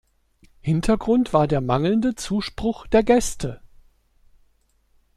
Hintergrund 0.61 1.31
war 1.31 1.45
der 1.47 1.61
mangelnde 1.61 2.15
Zuspruch 2.15 2.87
der 2.87 3.03
Gäste. 3.03 3.61